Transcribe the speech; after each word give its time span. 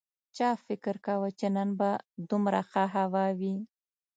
چا 0.37 0.49
فکر 0.65 0.95
کاوه 1.05 1.29
چې 1.39 1.47
نن 1.55 1.69
به 1.79 1.89
دومره 2.29 2.59
ښه 2.69 2.83
هوا 2.95 3.25
وي 3.39 3.55